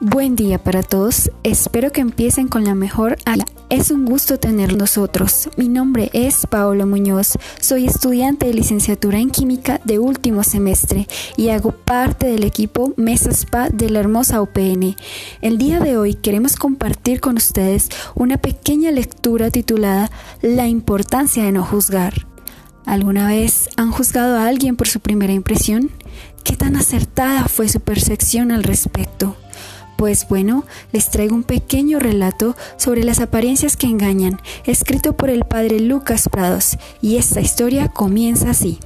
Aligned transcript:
Buen 0.00 0.36
día 0.36 0.62
para 0.62 0.84
todos, 0.84 1.28
espero 1.42 1.90
que 1.90 2.00
empiecen 2.00 2.46
con 2.46 2.62
la 2.62 2.76
mejor 2.76 3.16
ala. 3.24 3.44
Es 3.68 3.90
un 3.90 4.04
gusto 4.04 4.38
tener 4.38 4.76
nosotros. 4.76 5.50
Mi 5.56 5.68
nombre 5.68 6.08
es 6.12 6.46
Paolo 6.46 6.86
Muñoz, 6.86 7.36
soy 7.60 7.86
estudiante 7.86 8.46
de 8.46 8.54
licenciatura 8.54 9.18
en 9.18 9.30
química 9.30 9.80
de 9.82 9.98
último 9.98 10.44
semestre 10.44 11.08
y 11.36 11.48
hago 11.48 11.72
parte 11.72 12.28
del 12.28 12.44
equipo 12.44 12.94
Mesa 12.96 13.32
Spa 13.32 13.70
de 13.70 13.90
la 13.90 13.98
hermosa 13.98 14.40
UPN. 14.40 14.94
El 15.42 15.58
día 15.58 15.80
de 15.80 15.98
hoy 15.98 16.14
queremos 16.14 16.54
compartir 16.54 17.20
con 17.20 17.36
ustedes 17.36 17.88
una 18.14 18.38
pequeña 18.38 18.92
lectura 18.92 19.50
titulada 19.50 20.12
La 20.42 20.68
importancia 20.68 21.42
de 21.42 21.50
no 21.50 21.64
juzgar. 21.64 22.24
¿Alguna 22.86 23.26
vez 23.26 23.68
han 23.76 23.90
juzgado 23.90 24.38
a 24.38 24.46
alguien 24.46 24.76
por 24.76 24.86
su 24.86 25.00
primera 25.00 25.32
impresión? 25.32 25.90
¿Qué 26.44 26.54
tan 26.54 26.76
acertada 26.76 27.48
fue 27.48 27.68
su 27.68 27.80
percepción 27.80 28.52
al 28.52 28.62
respecto? 28.62 29.36
Pues 29.98 30.28
bueno, 30.28 30.64
les 30.92 31.10
traigo 31.10 31.34
un 31.34 31.42
pequeño 31.42 31.98
relato 31.98 32.54
sobre 32.76 33.02
las 33.02 33.18
apariencias 33.18 33.76
que 33.76 33.88
engañan, 33.88 34.40
escrito 34.64 35.16
por 35.16 35.28
el 35.28 35.44
padre 35.44 35.80
Lucas 35.80 36.28
Prados, 36.30 36.78
y 37.02 37.16
esta 37.16 37.40
historia 37.40 37.88
comienza 37.88 38.50
así. 38.50 38.78